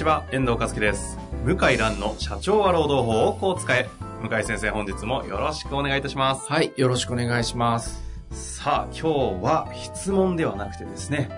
[0.00, 1.18] ちは、遠藤和樹です。
[1.44, 3.86] 向井蘭の社長は労働法をこう使え。
[4.26, 6.50] 向井先生、本日もよろしくお願いいたします。
[6.50, 8.02] はい、よろしくお願いします。
[8.30, 11.28] さあ、今日は質問ではなくてですね、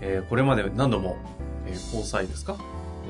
[0.00, 1.18] えーこれまで何度も、
[1.66, 2.56] えー交際ですか、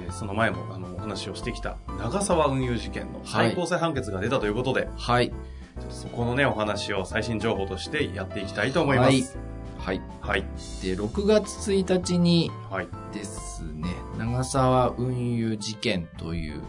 [0.05, 5.29] えーその前もあのお話をしてきた長沢運輸事件の最高裁判決が出たということで、はい。
[5.29, 5.35] ちょ
[5.83, 9.39] っとそこのね、お話を最新情報としてやっていきたいと思います。
[9.79, 10.03] はい。
[10.21, 10.41] はい。
[10.83, 12.89] で、6月1日にはい。
[13.13, 13.89] ですね、
[14.37, 16.61] 長沢運輸事件という、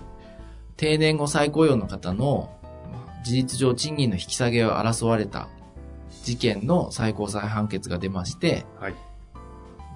[0.78, 2.50] 定年後再雇用の方の、
[2.92, 5.50] まあ事実上賃金の引き下げを争われた
[6.24, 8.96] 事件の最高裁判決が出まして、はい。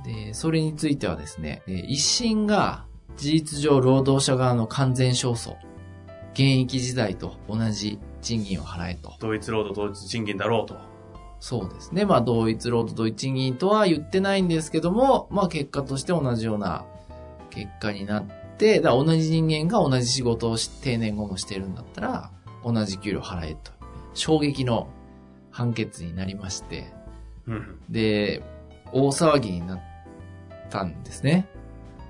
[0.04, 2.86] で、それについてはですね、えー一審が
[3.18, 5.56] 事実上労働者側の完全勝訴、
[6.34, 9.14] 現役時代と同じ賃金を払えと。
[9.20, 10.76] 同一労働同一賃金だろうと。
[11.40, 12.06] そうですね。
[12.06, 16.86] まあ、同一労働同一賃金とは言ってないんですけども、まあ、結果として同じような
[17.52, 18.24] 結果になっ
[18.58, 22.32] て、だ同じ人間が同じ仕事をし定年後もしてるんだったら、
[22.64, 23.72] 同じ給料払えと。
[24.14, 24.90] 衝撃の
[25.52, 26.92] 判決になりまして、
[27.48, 27.80] うん。
[27.90, 28.42] で、
[28.92, 29.82] 大騒ぎになっ
[30.70, 31.48] たんですね。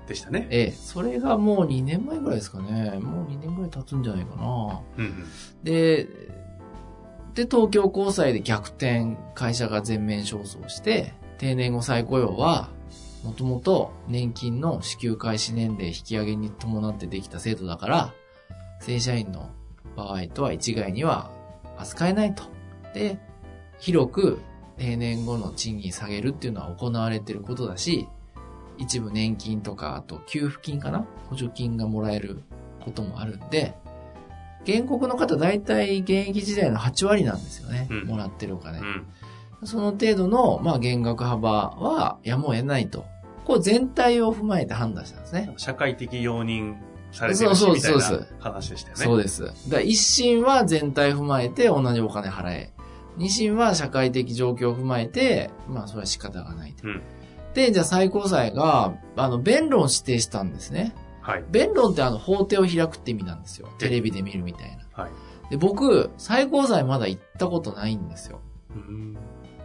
[0.06, 0.48] でしたね。
[0.50, 2.98] ええ、それがもう2年前ぐらいですかね。
[3.00, 4.80] もう2年ぐらい経つんじゃないかな。
[4.98, 5.26] うんうん。
[5.62, 6.04] で、
[7.34, 12.68] で、東京高裁で逆転、会社が全面勝訴をして、定年後再雇用は、
[13.24, 18.14] もともと年金の支給開始年齢引き上げに伴ってできた制度だから、
[18.80, 19.50] 正社員の
[19.96, 21.30] 場合とは一概には
[21.78, 22.44] 扱えないと。
[22.94, 23.18] で、
[23.78, 24.40] 広く
[24.76, 28.08] 定年後の賃金下げるっていうのは行われてることだし、
[28.78, 31.06] 一部年金とか、あと給付金かな？
[31.28, 32.42] 補助金がもらえる
[32.80, 33.74] こともあるんで、
[34.66, 37.86] 原告の方大体現役時代の8割なんですよね。
[37.90, 38.78] うんもらってるお金。
[38.78, 39.06] うん。
[39.64, 43.04] その程度の、まあ、減額幅はやむを得ないと。
[43.44, 45.52] こう全体を踏まえて判断したんですね。
[45.56, 46.76] 社会的容認
[47.10, 48.00] されてるしそうみたいな
[48.38, 49.04] 話でしたよね。
[49.04, 49.70] そうです。
[49.70, 52.72] だ一審は全体踏まえて同じお金払え。
[53.16, 56.88] 二審は社会的状況を踏まえて、まあそれは仕方がないと。
[56.88, 57.02] うん
[57.54, 60.94] で、じゃあ最高裁が、あの、弁論を指定したんですね。
[61.20, 61.44] はい。
[61.50, 63.68] 弁論ってあの、法廷を開くって意味なんですよ。
[63.78, 65.02] テレビで見るみたいな。
[65.02, 65.12] はい。
[65.50, 68.40] で、僕、最高裁まだ行ったことないんですよ。
[68.74, 69.16] うん。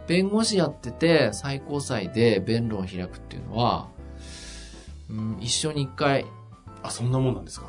[0.08, 3.88] 弁護士やってて、最高裁で弁論を開くっていうのは、
[5.10, 6.26] うん、一生に一回
[6.82, 7.66] あ、そんなもんなんですか？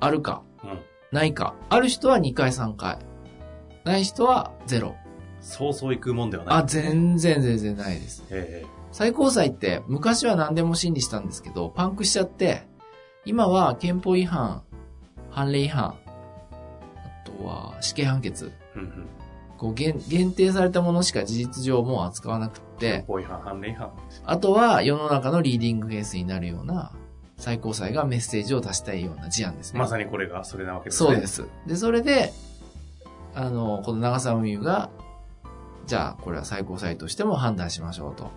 [0.00, 0.78] あるか、うん。
[1.10, 1.54] ないか。
[1.70, 2.98] ある人は2回3回。
[3.84, 4.94] ない人はゼロ。
[5.40, 6.54] そうそう行くもんではない。
[6.58, 8.24] あ、全然全然ないです。
[8.30, 12.68] え最高裁って昔は何でも審理したんですけど、パンクしちゃって、
[13.24, 14.62] 今は憲法違反、
[15.30, 15.96] 判例違反、あ
[17.24, 18.52] とは死刑判決。
[19.62, 23.92] こう限限定されたものしか事実上もう扱わなくって、法違反、判例違反。
[24.24, 26.90] あとは世の中のリーディングケースになるような、
[27.36, 29.78] 最高裁がメッセージを出したいような事案ですね。
[29.78, 31.10] まさにこれがそれなわけですね。
[31.10, 31.26] そうで。
[31.28, 31.44] す。
[31.68, 32.32] で、それで、
[33.36, 34.90] あの、この長澤美優が、
[35.86, 38.32] じゃあ、これは最高裁としても判断しましょうと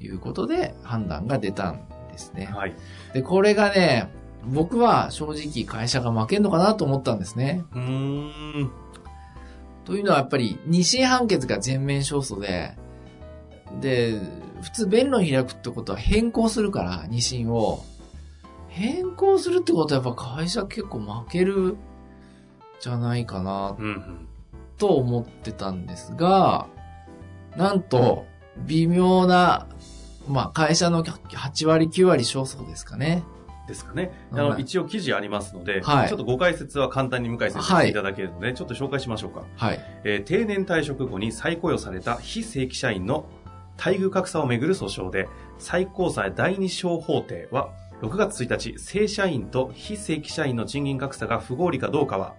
[0.00, 2.46] いうことで判断が出たんですね。
[2.46, 2.74] はい。
[3.14, 4.12] で、これがね、
[4.44, 7.64] 僕は正直会社が負けんのかなと思ったんですね。
[7.74, 8.70] うーん。
[9.88, 12.76] というのはやっぱり二審判決が全面勝訴で、
[13.80, 14.20] で、
[14.60, 17.82] 普通弁論開くってことは変更するから、二審を。
[18.68, 21.78] 変更するってことはやっぱ会社結構負ける
[22.80, 23.78] じゃないかな。
[24.76, 26.66] と思ってたんですが、
[27.56, 28.26] なんと、
[28.66, 29.68] 微妙な、
[30.28, 33.22] まあ会社の8割9割勝訴ですかね。
[33.68, 34.10] ですかね。
[34.32, 39.44] あの、はい一応記事ありますので、はいちょっとご解説は簡単に向井先生していただけるので、ちょっと紹介しましょうか。
[39.56, 39.80] はい。
[40.04, 43.26] えー定年退職後に再雇用された非正規社員の
[43.78, 45.28] 待遇格差をめぐる訴訟で、
[45.58, 47.70] 最高裁第二小法廷は、
[48.02, 52.34] 6月1日、正社員と非正規社員の賃金格差が不合理かどうかは、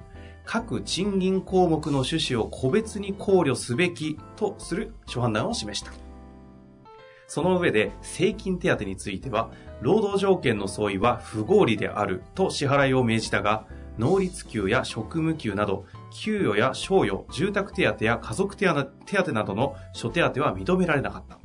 [0.46, 5.92] 各賃金項目の趣旨を個別に考慮すべきとする諸判断を示した。
[7.28, 13.66] その上で、正勤手当については、労働条件の相違は不合理であると支払いを命じたが、
[13.98, 21.38] 能率給や職務給など、給与や賞与、住宅手当や家族手当などの諸手当は認められなかった。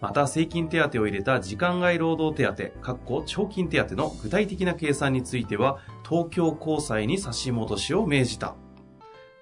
[0.00, 5.78] また、税金手当を入れた時間外労働手当、かっこ長金手当の具体的な計算については、
[6.08, 8.54] 東京高裁に差し戻しを命じた。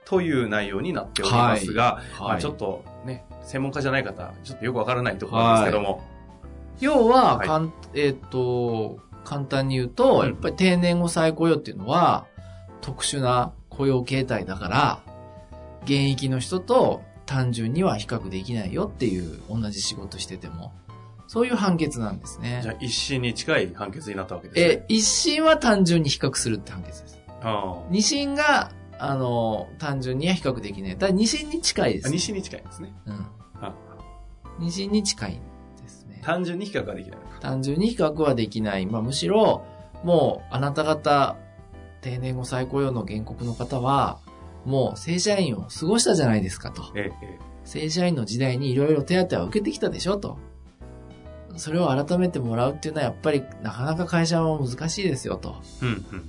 [0.05, 6.03] という内容になっておりますが、はいまあちょっとね、専門家じゃない方、ちょっとよくわからないところですけども、
[6.81, 12.27] 要は、はいかんえっ、と、簡単に言うと、うんやっぱり定年後再雇用っていうのは、
[12.81, 15.03] 特殊な雇用形態だから、
[15.85, 20.73] 現役の人と単純には比較できないよっていう、同じ仕事してても。
[21.27, 22.73] そういう判決なんですねじゃ。
[22.73, 24.67] あ一審に近い判決になったわけですね。
[24.67, 27.21] え、一審は単純に比較するって判決です。
[27.43, 30.97] あ二審が、あの、単純には比較できない。
[30.99, 32.09] ただ二審に近いであ。
[32.09, 32.11] す。
[32.11, 32.93] 二審に近いんですね。
[33.07, 33.27] うん。
[33.61, 33.75] あ
[34.59, 35.41] 二審に近い。
[36.31, 37.19] 単純に比較ができない。
[37.41, 38.87] 単純に比較はできない。
[38.87, 39.65] まあ、むしろ、
[40.05, 41.37] もう、あなた方、
[42.03, 44.21] 定年後再雇用の原告の方は、
[44.65, 46.83] もう正社員を過ごしたじゃないですかと。
[46.95, 50.39] ええ、え正社員の時代にいろいろ手当は受けてきたでしょと。
[51.57, 55.57] それを改めてもらうっていうのはやっぱりなかなか会社は難しいですよと。
[55.83, 55.87] え。
[55.87, 56.29] うん、うん、うん。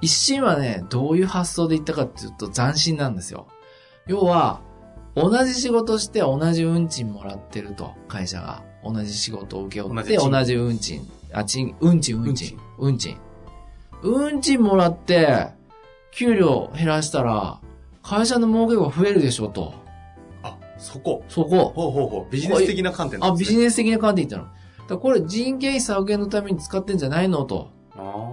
[0.00, 3.46] 一心はね、どういう発想で言ったかっていうと斬新なんですよ。
[4.06, 4.60] 要は、
[5.14, 8.64] 同じ仕事して同じ運賃もらってると、会社が。
[8.84, 11.08] 同じ仕事を請け負って同じ賃同じ運賃。
[11.32, 12.58] あ、賃、運賃、運賃。
[12.78, 13.16] 運賃。
[14.02, 15.48] 運賃もらって、
[16.12, 17.60] 給料減らしたら、
[18.02, 19.74] 会社の儲けが増えるでしょと。
[20.42, 21.24] あ、そこ。
[21.28, 21.72] そこ。
[21.74, 22.32] ほうほうほう。
[22.32, 23.32] ビジネス的な観点なあ。
[23.34, 24.54] ビジネス的な観点言ったの。
[24.86, 27.70] だこれ人件費削減のために使ってんじゃないのと。
[27.96, 28.30] あ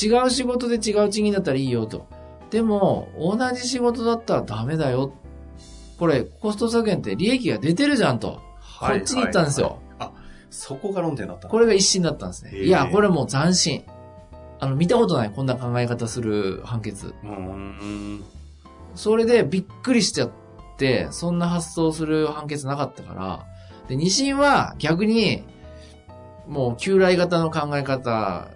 [0.00, 2.06] 違う仕事で違う賃金だったらいいよと。
[2.50, 5.14] でも、同じ仕事だったらダメだよ。
[5.98, 8.40] これ、コスト削減って利益が出てるじゃんと。
[8.86, 8.92] あ。
[8.92, 9.78] こっちに行ったんですよ。
[9.98, 10.12] あ、
[10.50, 12.56] そこが論点だったこれが一心だったんですね。
[12.56, 13.84] いや、これもう斬新。
[14.60, 17.14] あの、見たことない、こんな考え方する判決。
[17.22, 18.24] うーん。
[18.94, 20.30] それでびっくりしちゃっ
[20.78, 23.46] て、そんな発想する判決なかったから。
[23.88, 25.44] で、二審は逆に、
[26.46, 28.48] もう旧来型の考え方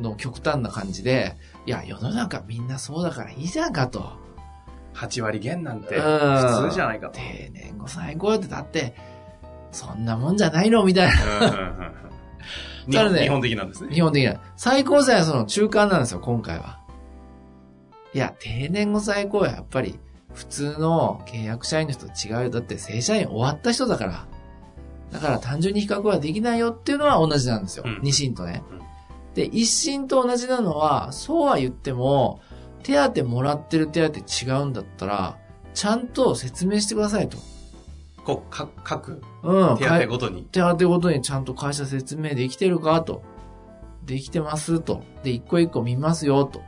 [0.00, 1.36] の極端な感じで、
[1.66, 4.18] いや、世の中みんなそうだからいいじゃんかと。
[4.94, 7.18] 8割減なんてうん普通じゃないかと。
[7.18, 8.94] 定年後最高ってだって、
[9.72, 11.92] そんなもんじゃないのみたいな。
[12.92, 13.94] ただね本日本的なんですね。
[13.94, 14.40] 基本的には。
[14.56, 16.80] 最高裁はその中間なんですよ、今回は。
[18.12, 19.98] いや、定年後最高はやっぱり、
[20.34, 22.50] 普通の契約社員の人と違うよ。
[22.50, 24.26] だって正社員終わった人だから。
[25.12, 27.84] だから単純に比較はできないよっていうのは同じなんですよ。
[27.86, 28.80] うん二審とねうん。
[29.34, 32.40] で、一審と同じなのは、そうは言っても、
[32.82, 35.36] 手当もらってる手当違うんだったら、
[35.74, 37.38] ちゃんと説明してくださいと。
[38.24, 39.78] こう、か各うん。
[39.78, 40.44] 手当ごとに。
[40.44, 43.22] 手当ごとにちゃんと会社説明できてるかと。
[44.04, 45.02] できてますと。
[45.22, 46.62] で、一個一個見ますよと。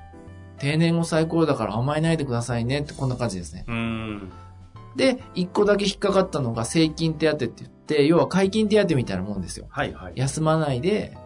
[0.58, 3.64] 定年後最高だから甘えないでくださいねってこんな感じですね。
[3.66, 4.32] うーん。
[4.96, 9.66] で、一個だけ引っかかったのが正金手当って言って、要は解禁手当みたいなもんですよ。
[9.70, 10.12] はいはい。
[10.16, 11.16] 休まないで、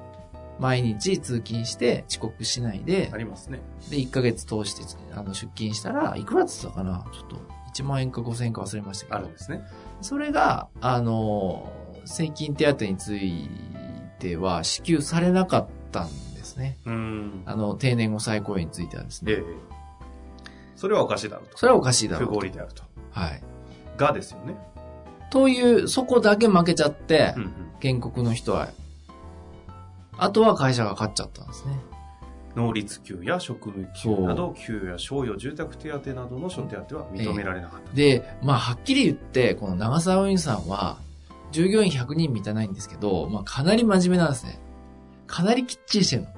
[0.59, 3.61] 毎日通勤して遅刻しないであ、りますね。
[3.91, 4.83] で、1ヶ月通して
[5.15, 7.37] あの出勤したら、いくらって言ったかなちょっと、
[7.75, 9.19] 1万円か5000円か忘れましたけど。
[9.19, 9.61] あるんですね。
[10.01, 11.73] それが、あの、
[12.05, 13.49] 税金手当につい
[14.19, 16.79] ては支給されなかったんですね。
[16.85, 17.43] うーん。
[17.47, 19.33] あの、定年後再雇用についてはですね。
[19.33, 19.43] ええ。
[20.77, 21.59] それはおかしいだろうと。
[21.59, 22.41] それはおかしいだろ不うと。
[22.41, 22.83] 合理であると。
[23.11, 23.43] はい。
[23.97, 24.55] がですよね。
[25.31, 27.53] という、そこだけ負けちゃってうん、うん。
[27.81, 28.69] 原告の人は、
[30.19, 31.79] あとは会社が勝っちゃったんですね。
[32.57, 37.93] 能率給や職務給など、給与や賞与、住宅手当などの諸手当は認められなかった。
[37.93, 40.99] で、まあ、はっきり言って、この長沢運輸さんは、
[41.53, 44.59] 従業員100人満たないんですけど、まあ、かなり真面目なんですね。
[45.27, 46.29] かなりきっちりしてるの。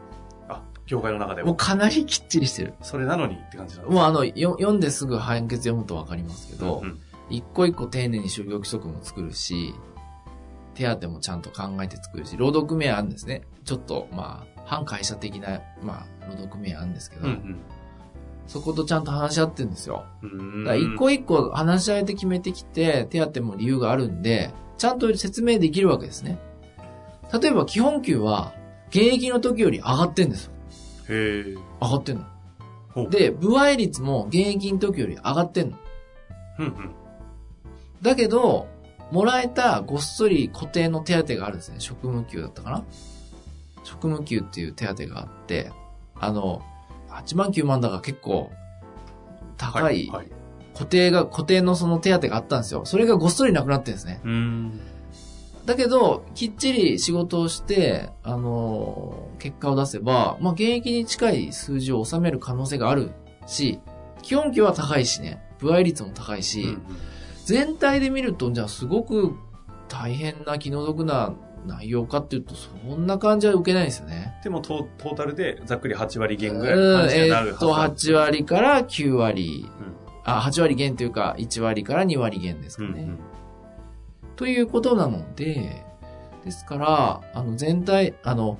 [0.49, 1.49] あ、業界の中でも。
[1.49, 2.75] もうかなりきっちりしてる。
[2.83, 6.99] それなのにって感じなんですもうあの、よ読んですぐ判決読むとわかりますけど、うん
[7.31, 9.75] 一個一個丁寧に就業規則も作るし、
[10.75, 13.43] 手当もちゃんと考えて作るし、労働組合あるんですね。
[13.65, 17.57] ちょっと、まあ、反会社的な、まあ、労働組合あるんですけど、うん
[18.47, 20.07] そことちゃんと話し合ってるんですよ。
[20.23, 20.65] うん。
[20.65, 26.39] だから一個一個話し合いで決めてきて、手当も理由があるんで、ちゃんと説明できるわけですね。
[27.31, 28.55] 例えば基本給は、
[28.89, 30.53] 現役の時より上がってんですよ。
[31.11, 31.43] へえ。
[31.83, 32.25] 上がってん
[32.97, 33.11] の。
[33.11, 35.77] で、部合率も現役の時より上がってんの。
[36.61, 36.73] うんうん。
[38.01, 38.67] だけど、
[39.11, 41.81] もらえたごっそり固定の手当があるんですね。
[41.81, 42.85] 職務給だったかな
[43.89, 45.73] 職務給っていう手当があって、
[46.15, 46.63] あの、
[47.09, 48.51] 8万9万だから結構
[49.57, 50.29] 高いはい。
[50.75, 52.85] 固定が、固定のその手当があったんですよ。
[52.85, 54.21] それがごっそりなくなってるんですね。
[54.25, 54.81] うん。
[55.67, 63.11] だけど、きっちり仕事をして、あの、結果を出せば、まあ、現役に近い数字を収める可能性がある
[63.47, 63.81] し、
[64.23, 66.83] 基本給は高いしね、部合率も高いし、うん
[67.49, 69.35] 全体で見ると、じゃあすごく
[69.89, 71.33] 大変な気の毒な
[71.67, 74.39] 内容かっていうと、そんな感じは受けないですよね。
[74.43, 79.67] でもトートータルでざっくり8割減ぐらいうん、の話にえなるはずーっと、8割から9割。
[79.81, 82.89] うんあ、8割減というか、1割から2割減ですかね。
[82.91, 83.19] うんうん
[84.37, 85.85] ということなので、
[86.45, 88.57] ですから、あの、全体、あの、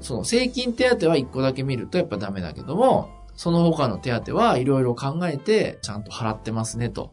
[0.00, 7.12] その、税金手当は1個だけ見るとやっぱダメだけども、その他の手当はいろいろ考えて、ちゃんと払ってますねと。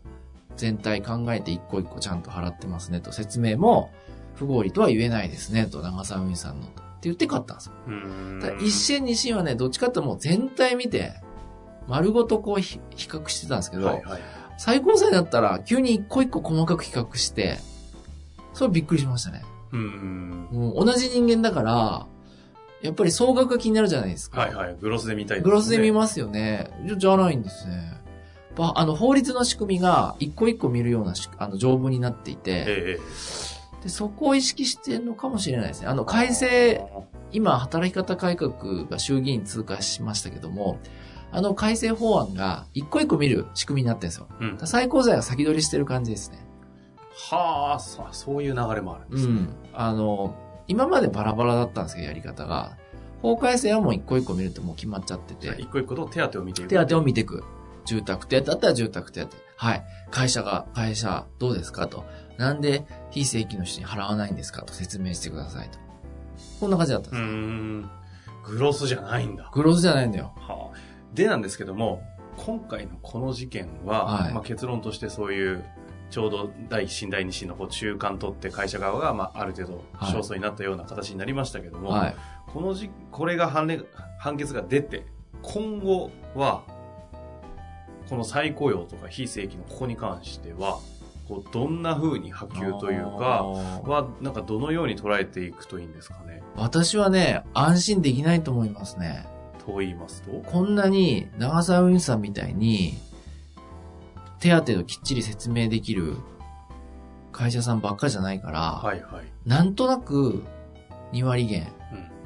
[0.55, 3.11] 全体考えて1個1個ちゃんと払ってますねと。
[3.11, 3.91] 説明も、
[4.39, 5.81] 不合理とは言えないですねと。
[5.81, 6.71] 長澤運輸さんのと。
[6.71, 7.73] って言って買ったんですよ。
[8.61, 11.13] 一審二審はね、どっちかってもう全体見て、
[11.87, 14.21] 丸ごとこうひ比較してたんですけど、はいはい。
[14.57, 17.57] 最高裁だったら急に一個一個細かく比較して、
[18.53, 19.43] それびっくりしましたね。
[19.73, 20.47] うーん。
[20.51, 22.07] もう同じ人間だから、
[22.81, 24.41] やっぱり総額が気になるじゃないですか。
[24.41, 24.75] はいはい。
[24.79, 26.69] グロスで見たいですねグロスで見ますよね。
[26.85, 27.99] じゃじゃないんですね。
[28.55, 32.99] ばあの、法律の仕組みが一個一個見るようなしあの条文になっていて、え
[33.81, 35.87] でそこを意識してるのかもしれないですね。
[35.87, 36.85] あの、改正、
[37.31, 40.79] 今、働き方改革が衆議院通過しましたけども、
[41.31, 44.27] あの改正法案が一個一個見る仕組みになってるんですよ。
[44.41, 44.67] えうん。
[44.67, 46.39] 最高裁が先取りしてる感じですね。
[47.31, 49.33] はあ、さそういう流れもあるんでうすね。
[49.33, 49.55] ん。
[49.73, 50.35] あの、
[50.67, 52.77] 今までバラバラだったんですけど、やり方が。
[53.21, 56.69] 法改正はもう一個一個見るともう決まっちゃってて、一個一個と手当を見ていく。
[56.69, 57.43] 手当を見ていく。
[57.85, 59.29] 住宅手当だったら住宅手当。
[59.57, 59.83] はい。
[60.09, 62.05] 会社が、会社どうですかと。
[62.39, 65.77] なんで非正規の人に払わないんですかと説明してくださいと。
[66.61, 67.21] こんな感じだったんです。
[67.21, 67.81] ん。
[68.45, 69.51] グロスじゃないんだ。
[69.53, 70.33] グロースじゃないんだよ。
[70.37, 70.77] はあ、
[71.13, 72.01] でなんですけども、
[72.37, 75.65] 今回のこの事件は、はいまあ、結論としてそういう、
[76.09, 82.15] ちょうど第一審、第二審のこう中間取って会社側が、まあ、ある程度はい勝訴になったような形になりましたけども、はい。
[82.47, 83.81] このじ、これが判例
[84.17, 85.05] 判決が出て、
[85.41, 86.63] 今後は、
[88.09, 90.79] この再雇用とか非正規のここに関しては、
[91.29, 96.41] こうどんな風に波及というか、は、なんかどのように捉えていくといいんですかね？
[96.55, 99.27] 私はね、安心できないと思いますね。
[99.65, 100.31] と言いますと？
[100.31, 102.97] こんなに長澤運輸さんみたいに、
[104.39, 106.17] 手当をきっちり説明できる
[107.31, 109.25] 会社さんばっかりじゃないから、はいはい。
[109.45, 110.43] なんとなく
[111.13, 111.71] 2割減、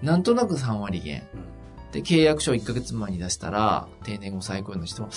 [0.02, 0.08] うん。
[0.08, 1.28] なんとなく3割減。
[1.34, 1.54] うん
[1.94, 5.10] で、契約書を1ヶ月前に出したら、定年後再雇用の人も、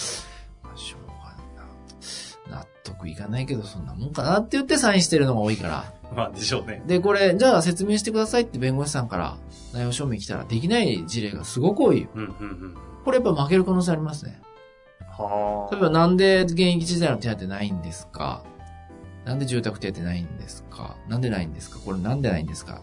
[2.98, 5.84] 得いかないけど、そんなもんかなって言ってサインしてるのが多いから。
[6.14, 6.82] まあ、でしょうね。
[6.86, 9.36] で、これ、じゃあ説明してくださいって弁護士さんから
[9.72, 12.08] 内容証明来たらできない事例がすごく多い。
[12.14, 12.32] うんうんう
[12.68, 12.76] ん。
[13.04, 14.40] これやっぱ負ける可能性ありますね。
[15.18, 18.42] は例えばなんで現役時代の手当ないんですか？
[19.24, 20.96] なんで住宅手当ないんですか？
[21.08, 21.78] なんでないんですか？
[21.84, 22.82] これなんでないんですか？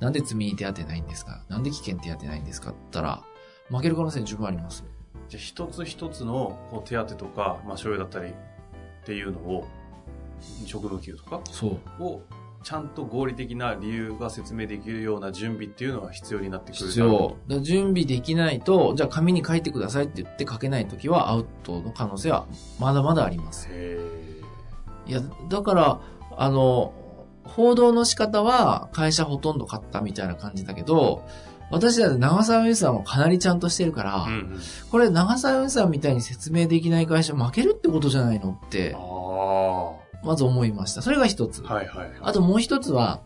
[0.00, 1.42] なんで積み手当ないんですか？
[1.48, 3.22] なんで危険手当ないんですかって言ったら、
[3.70, 4.84] 負ける可能性十分あります。
[5.28, 8.34] じゃあ一つ一つのこう手当とか、まあ、所有だったり
[9.04, 9.66] っていうのを、
[10.66, 11.40] 職務給とか？
[11.50, 12.02] そう。
[12.02, 12.22] を、
[12.62, 17.36] ちゃんと合理的な理由が説明できるような準備っていうのが必要になってくる必要。
[17.46, 22.46] だ準備できないと、じゃあ紙に書いてくださいって言って書けないときはアウトの可能性は
[22.80, 23.68] まだまだあります。
[23.70, 23.98] へ
[25.06, 25.20] いや、
[25.50, 26.00] だから、
[26.38, 26.94] あの、
[27.44, 31.26] 報道の仕方は会社ほとんど買ったみたいな感じだけど、
[31.70, 34.60] 私だって長澤運輸さんはかなりちゃんとしてるから、ーうんうん。
[34.90, 38.94] これ長澤運輸さんみたいに説明できない会社負けるってことじゃないのって
[40.24, 41.02] まず思いました。
[41.02, 41.58] それが一つ。
[41.60, 42.10] いはいはい。
[42.22, 43.20] あともう一つは、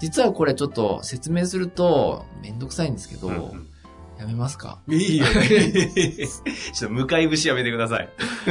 [0.00, 3.68] 実はこれちょっと説明するとめんどくさいんですけど、うんうん
[4.18, 4.80] やめますか？
[4.88, 5.26] いいよ。
[5.26, 8.08] ちょっと向かい節やめてください。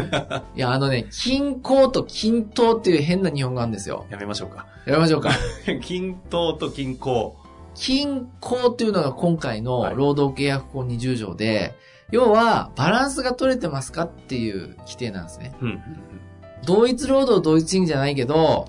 [0.56, 4.06] いや、あのね、均衡と均等っていう変な日本語あるんですよ。
[4.10, 4.66] やめましょうか。
[4.86, 5.32] やめましょうか。
[5.84, 7.36] 均等と均衡。
[7.78, 11.76] 均衡っていうのが今回はいの労働契約法20条で、
[12.12, 15.56] 要はバランスが取れてますかっていう規定なんですね。
[15.62, 15.82] うんうん
[16.66, 18.68] 同一労働同一賃金じゃないけど、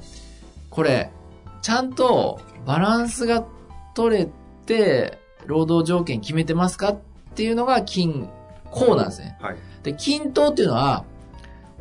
[0.70, 1.10] これ、
[1.62, 3.44] ちゃんとバランスが
[3.94, 4.28] 取れ
[4.66, 7.00] て、労働条件決めてますかっ
[7.34, 8.28] ていうのが均
[8.70, 9.36] 衡なんですね。
[9.40, 9.56] はい。
[9.82, 11.04] で、均等っていうのは、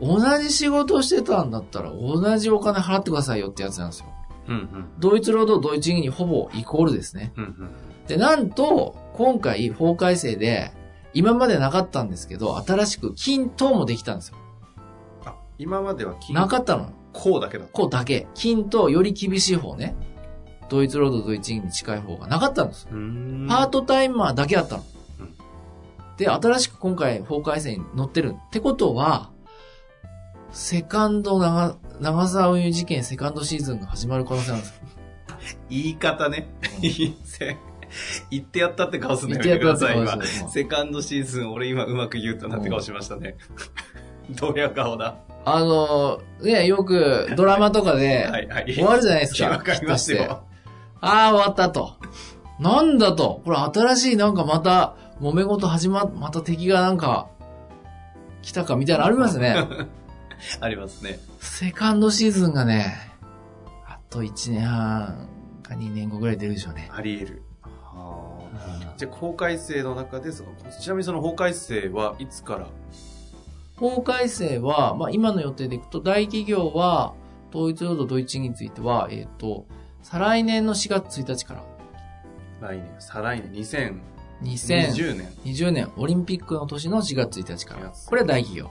[0.02, 4.08] 同じ仕事をしてたんだったら同じお金払ってくださいよってやつなんですよ。
[4.48, 4.86] うんうん。
[5.00, 7.34] 同一労働同一賃金にほぼイコールですね。
[7.38, 7.70] うんうん。
[8.08, 10.72] で、なんと、今回法改正で、
[11.14, 14.38] 今までなかったんですけど、新しく均等もできたんですよ。
[15.26, 16.92] あ、今までは均なかったの。
[17.14, 17.66] 衡だけだ。
[17.66, 18.28] こうだけ。
[18.36, 19.96] 均等より厳しい方ね。
[20.70, 22.88] 同一労働同一賃金に近い方がなかったんです。
[22.88, 24.84] パートタイマーだけあったの
[25.22, 25.34] うん。
[26.18, 28.36] で、新しく今回法改正に載ってる。
[28.36, 29.32] ってことは、
[30.52, 34.76] セカンド長、長沢運輸事件セカンドシーズンが始まる可能性なんですよ。
[35.70, 36.48] 言い方ね。
[38.30, 40.16] 言ってやったって顔すんの言ってやめてください、今。
[40.16, 43.38] るセカンドシーズン、俺今うまく言うとなって顔しましたね。
[44.30, 45.16] どうや顔だ。
[45.46, 48.28] あの、ね、よくドラマとかで。
[48.68, 49.50] 終わるじゃないですか。
[49.50, 50.44] わかりますよ。
[51.00, 51.94] ああ、終わったと。
[52.60, 53.42] なんだと。
[53.46, 57.28] これ新しいなんかまた、揉め事始ま、また敵がなんか、
[58.42, 59.56] 来たかみたいなのありますね。
[60.62, 61.20] ありますね。
[61.40, 62.96] セカンドシーズンがね、
[63.86, 65.30] あと1年半
[65.64, 66.90] か2年後ぐらい出るでしょうね。
[66.92, 67.44] あり得る。
[67.62, 72.68] はあじゃあ、法改正の中で、その、ちなみにその法改正はいつから？
[73.78, 77.14] 法改正は、まあ今の予定でいくと、大企業は、
[77.54, 79.66] 統一労働同一については、えっ、と、
[80.02, 81.64] 再来年の4月1日から、
[82.62, 85.74] 来年、再来年、2020 2020年。
[85.74, 87.84] 年オリンピックの年の4月1日から4。
[87.92, 88.70] 月これは大企業。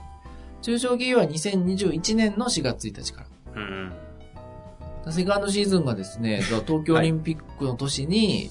[0.61, 3.61] 中小企業は2021年の4月1日から。
[3.61, 3.93] うん。
[5.11, 8.49] セカンドシーズンがですね、 東京オリンピックの年に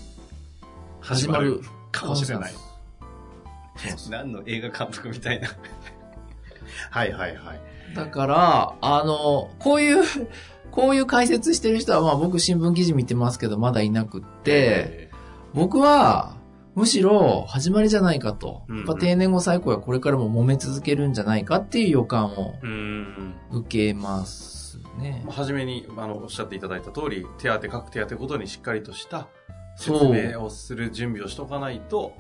[1.00, 1.60] 始まる
[1.92, 2.54] かもしれない。
[4.10, 5.48] 何の映画監督みたいな。
[6.90, 7.60] はいはいはい。
[7.94, 10.02] だから、あの、こういう、
[10.70, 15.10] こういう解説してる人は、まあ僕新聞記事見てますけど、まだいなくって、
[15.54, 16.36] 僕は、
[16.76, 18.62] むしろ始まりじゃないかと。
[18.68, 22.54] やっぱ定年後最高はこれからも揉め続けるんじゃないかっていう予感を。
[23.50, 25.24] 受けますね。
[25.26, 29.26] はじめに、あの、おっしゃっていただいた通り、手当、各手当ごとにしっかりとした
[29.76, 32.12] 説明をする準備をしとかないと、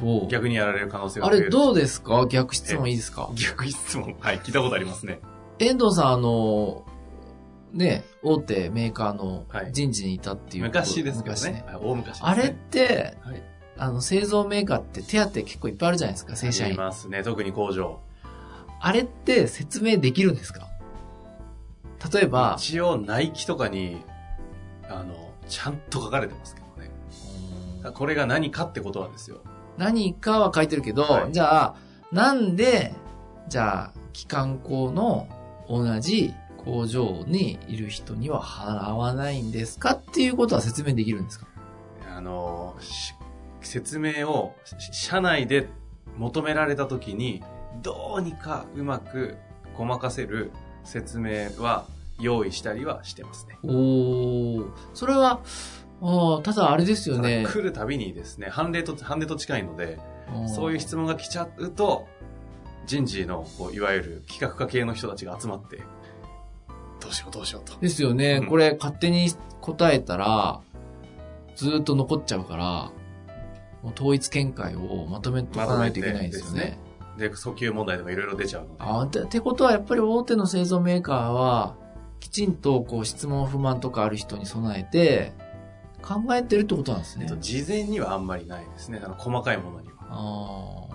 [0.00, 0.26] そう。
[0.26, 2.26] 逆にやられる可能性があれどうですか？
[2.28, 3.30] 逆質問いいですか？
[3.36, 4.16] 逆質問。
[4.18, 5.20] はい、聞いたことありますね。
[5.60, 6.84] 遠藤さん、あの、
[7.74, 10.78] ね、大手メーカーのはい人事にいたっていうこと。
[10.78, 11.64] 昔ですけど昔ね。
[11.66, 12.20] はい大昔ね。
[12.22, 13.42] あれって、はい。
[13.76, 16.80] あの、製造メーカーって手当結構いっぱいあるじゃないですか、正社あり員。
[16.80, 17.24] ますね。
[17.24, 18.00] 特に工場。
[18.80, 20.68] あれって説明できるんですか？
[22.12, 23.96] 例えば、一応、ナイキとかに、
[24.88, 26.90] あの、ちゃんと書かれてますけどね。
[27.94, 29.38] これが何かってことはですよ。
[29.76, 31.74] 何かは書いてるけど、はいじゃあ、
[32.12, 32.94] なんで、
[33.48, 35.26] じゃあ、機関工の
[35.68, 36.32] 同じ
[36.64, 41.46] 工場にいる人には払わないんですかっていうことは説明できるんですか？
[42.16, 43.14] あの、し
[43.60, 45.68] 説明を、し社内で
[46.16, 47.42] 求められた時に、
[47.82, 49.36] どうにかうまく
[49.76, 50.52] ごまかせる
[50.84, 51.86] 説明は
[52.20, 53.58] 用意したりはしてますね。
[53.64, 55.40] おー、それは、
[56.00, 57.46] あーただあれですよね。
[57.48, 59.98] 来るたびにですね、判例と、判例と近いので、
[60.54, 62.06] そういう質問が来ちゃうと、
[62.86, 65.80] 人事の、こういわゆる企画家系の人たちが集まって、
[67.14, 67.78] しようどうしようと。
[67.80, 68.40] ですよね。
[68.42, 70.60] うんこれ勝手に答えたら、
[71.56, 72.64] ずーっと残っちゃうから、
[73.82, 76.78] もう統一見解をまとめとかないといけないですよね。
[77.16, 78.74] で、訴求問題とかいろいろ出ちゃうので。
[78.78, 81.76] あーてってことはやっぱり大手の製造メーカーは、
[82.20, 85.32] きちんとこう質問不満とかある人に備えて、
[86.02, 87.40] 考えてるってことなんですねえっと。
[87.40, 89.00] 事前にはあんまりないですね。
[89.02, 89.94] あの、細かいものには。
[90.10, 90.94] あ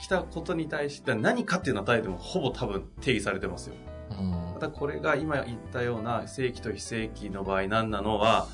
[0.00, 3.74] 来たことに対して何かっていうのは答えてもほぼ多分定義されてますよ。
[4.10, 8.46] あ、うんただこれが今言ったような正規と非正規の場合何なのは、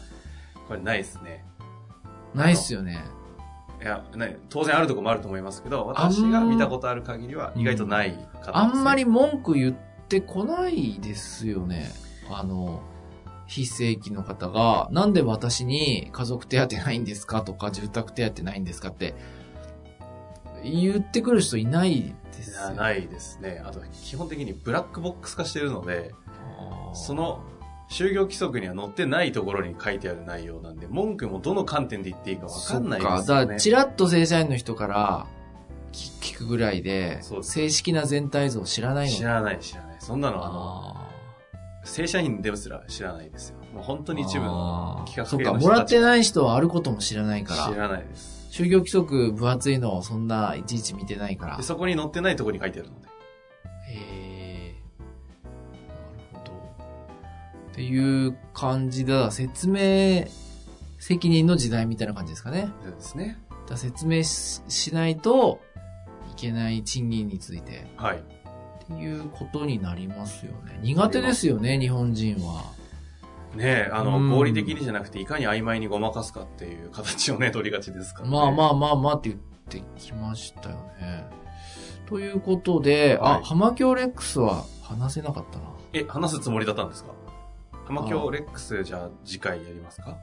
[0.68, 1.44] これないですね。
[2.32, 3.04] ないっすよね。
[3.82, 9.74] いや、ね、当然あるところもあると思いますけど、私が見たことある限りは意外とない方です、ねあんまり文句言っ
[10.08, 11.90] てこないですよね。
[12.30, 12.82] あの、
[13.48, 19.14] 非正規の方が、なんで私に家族手当ないんですかとか、住宅手当ないんですかって、
[20.70, 22.66] 言ってくる人いないですよ。
[22.66, 23.62] いやないですね。
[23.64, 26.14] あと、基本的にブラックボックス化してるので、
[26.94, 27.42] その、
[27.88, 33.16] 就業規則には載ってないところに書いてある内容なんで、文句もどの観点で言っていいかわかんないですよね。
[33.18, 33.40] そっか。
[33.40, 35.26] だから、ちらっと正社員の人から
[35.92, 39.96] 聞聞くぐらいで正式な全体像を知らないの知らない、知らない。
[40.00, 41.06] そんなの、あの、あ
[41.84, 43.56] 正社員ですら知らないですよ。
[43.72, 47.72] もう本当に一部の企画そっか、系の人たちもらってない人はあることも知らないから。
[47.72, 48.35] 知らないです。
[48.56, 51.62] 就業規則分厚いのをそんないちいち見てないからで。
[51.62, 53.08] そこに載ってないところに書いてあるので。
[53.90, 54.74] へえ。
[55.44, 56.52] なるほど。
[57.72, 59.30] っていう感じだ。
[59.30, 60.24] 説明
[60.98, 62.70] 責任の時代みたいな感じですかね。
[62.82, 63.38] そうですね。
[63.68, 65.60] だ説明ししないと
[66.32, 68.16] いけない賃金についてはい。
[68.16, 70.78] っていうことになりますよね。
[70.80, 72.75] 苦手ですよね、日本人は。
[73.56, 78.32] ねえ、あの、うん合理的にじゃなくて、いかに曖昧にごまかすかっていう形をね、取りがちですから、ね。
[78.36, 81.26] まあまあまあまあって言ってきましたよね。
[82.06, 85.64] ということで、あ、はい浜京レックスは話せなかったな。
[85.92, 87.10] え、話すつもりだったんですか？
[87.86, 90.16] 浜京レックス、じゃあ次回やりますか？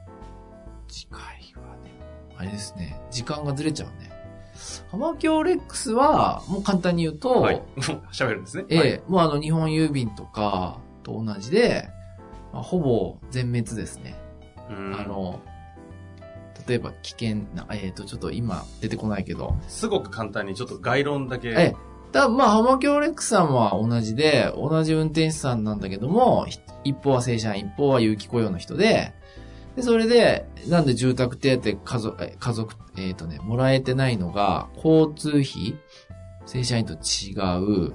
[0.88, 1.20] 次回
[1.56, 1.90] はね、
[2.38, 4.10] あれですね、時間がずれちゃうね。
[4.90, 7.62] 浜京レックスは、もう簡単に言うと、はい。
[8.12, 8.64] 喋るんですね。
[8.68, 9.02] ええはい。
[9.08, 11.88] もうあの日本郵便とかと同じで、
[12.54, 14.14] まあ、ほぼ全滅ですね。
[14.70, 14.94] うん。
[14.94, 15.42] あの、
[16.68, 21.48] 例えば危険な、えっ、と、ちょっと今出てこないけど、すごく簡単にちょっと概論だけ。
[21.48, 21.76] ええ、
[22.12, 29.12] だまあ、浜京レックさんは同じで、同じ運転手さんなんだけども、ひ一方は正社員、一方は有期雇用の人で、
[29.74, 35.76] で、それで、なんで住宅手当家族、え家族、えっ、とね、もらえてないのが、交通費、
[36.46, 37.34] 正社員と違
[37.88, 37.94] う、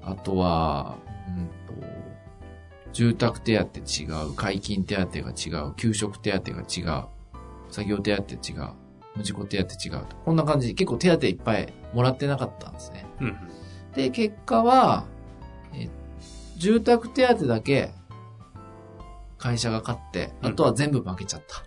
[0.00, 0.96] あとは、
[1.28, 2.01] うんと、
[2.92, 7.04] 住宅手当違う、解禁手当が違う、給食手当が違う、
[7.70, 8.68] 作業手当違う、
[9.16, 10.16] 無事故手当違うと。
[10.24, 13.06] こんな感じで結構手当いっぱいもらってなかったんですね。
[13.20, 13.36] うんうん。
[13.94, 15.04] で、結果は、
[15.74, 15.88] え
[16.56, 17.90] 住宅手当だけ
[19.38, 21.64] 会社が買って、うんあとは全部負けちゃった。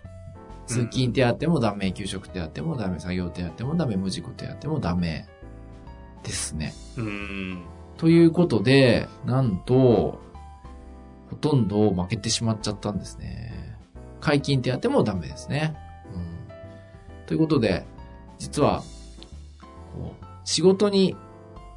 [0.66, 5.28] 通勤手当もダメ、給食手当もダメ、作業手当もダメ、無事故手当もダメ
[6.22, 6.72] ですね。
[6.96, 7.64] うーん。
[7.96, 10.20] ということで、なんと、
[11.30, 13.76] ほとんど負けてしまっちゃったんですね。
[14.20, 15.76] 解禁手当もダメですね。
[16.12, 17.84] うん、ということで、
[18.38, 18.82] 実は、
[19.94, 21.16] こう、仕事に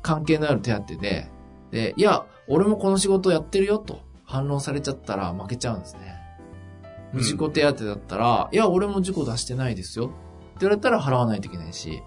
[0.02, 1.30] 関係のある手当で、
[1.72, 6.20] で、いや、俺もこの仕事やってるよと反論されちゃったら負けちゃうんですね。
[7.14, 10.14] 無事故手当だったら、いや、俺も事故出してないですよって
[10.62, 12.02] 言われたら払わないといけないし、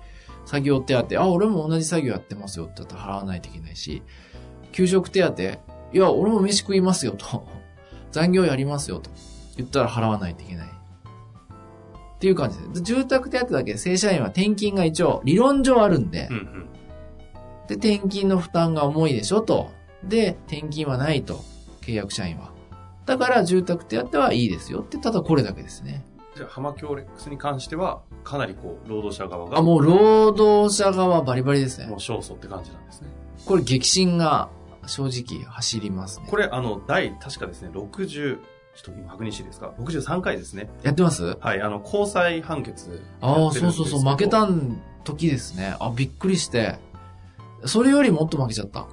[0.45, 4.03] 作業手当、あ、俺も同じ作業やってますよって言ったら払わないといけないし、
[4.73, 5.35] 給食手当、
[5.93, 7.47] いや、俺も飯食いますよと、
[8.13, 9.11] 残業やりますよと
[9.57, 10.69] 言ったら払わないといけない。
[10.69, 16.69] っていう感じで住宅手当だけ正社員は転勤が一応理論上あるんでうん、うん。
[17.67, 19.71] で、転勤の負担が重いでしょと。
[20.05, 21.41] で、転勤はないと、
[21.81, 22.53] 契約社員は。
[23.07, 26.05] だから住宅手当はいいですよって、ただこれだけですね。
[26.37, 31.95] じゃあ、浜京レックスに関しては、かなりこう、労働者側が、あ、もう労働者側バリバリですねもう。
[31.97, 33.09] 勝訴って感じなんですね。
[33.45, 34.49] これ激震が
[34.87, 36.27] 正直走りますね。
[36.29, 38.39] これ、あの、第、確かですね、60、
[38.75, 40.71] ちょっと今確認していいですか ?63 回ですね。
[40.83, 41.37] やってます？
[41.41, 43.03] はい、あの、交際判決。
[43.21, 44.49] ああ、そうそうそう、負けた
[45.05, 45.77] 時ですね。
[45.79, 46.79] あ、びっくりして。
[47.65, 48.89] それよりもっと負けちゃった。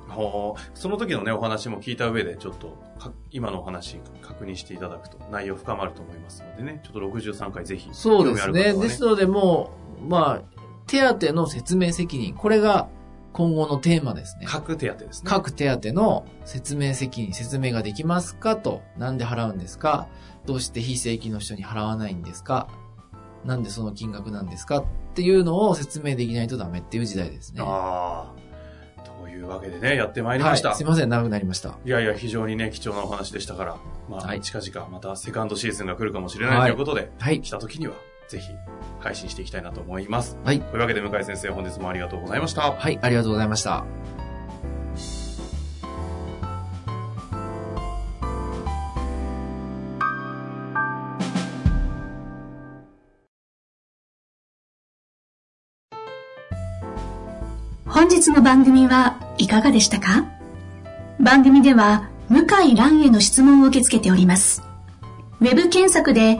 [0.75, 8.73] その時のね、お話も聞いた上で、ちょっとか、今のお話確認していただくと、内容深まると思いますのでね、ちょっと63回ぜひ、そうですね。
[8.73, 12.35] ですので、もう、まあ、手当の説明責任。
[12.35, 12.89] これが
[13.31, 14.45] 今後のテーマですね。
[14.47, 15.29] 各手当ですね。
[15.29, 18.81] 各手当の説明責任、説明ができますかと。
[18.97, 20.07] なんで払うんですか？
[20.45, 22.67] どうして非正規の人に払わないんですか？
[23.45, 24.79] なんでその金額なんですか？
[24.79, 27.61] っていうのを説明できないとダメっていう時代ですね。
[27.65, 28.49] ああ。
[29.23, 30.69] というわけでね、やってまいりました。
[30.69, 30.77] はい。
[30.77, 31.77] すいません、長くなりました。
[31.85, 33.77] いやいや、非常にね、貴重なお話でしたから、
[34.09, 37.41] まあ、はい近々またセカンドシーズンが来るかもしれないはいということで、はい。
[37.41, 37.93] 来た時には、
[38.29, 38.53] ぜひ、
[38.99, 40.37] 配信していきたいなと思います。
[40.45, 40.61] はい。
[40.61, 42.71] というわけで、向井先生、本日もありがとうございました。
[42.71, 43.83] はい、ありがとうございました。
[57.87, 60.25] 本日の番組はいかがでしたか？
[61.19, 64.63] 番組では向井蘭への質問を受け付けております。
[65.41, 66.39] ウェブ検索で